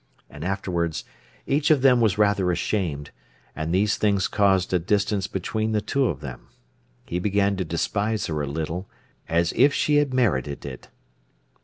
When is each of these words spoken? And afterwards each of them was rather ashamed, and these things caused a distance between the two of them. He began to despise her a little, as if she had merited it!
And 0.31 0.43
afterwards 0.43 1.05
each 1.45 1.69
of 1.69 1.83
them 1.83 2.01
was 2.01 2.17
rather 2.17 2.49
ashamed, 2.51 3.11
and 3.55 3.71
these 3.71 3.97
things 3.97 4.27
caused 4.27 4.73
a 4.73 4.79
distance 4.79 5.27
between 5.27 5.73
the 5.73 5.79
two 5.81 6.07
of 6.07 6.21
them. 6.21 6.47
He 7.05 7.19
began 7.19 7.55
to 7.57 7.63
despise 7.65 8.25
her 8.25 8.41
a 8.41 8.47
little, 8.47 8.89
as 9.29 9.53
if 9.55 9.75
she 9.75 9.97
had 9.97 10.11
merited 10.11 10.65
it! 10.65 10.87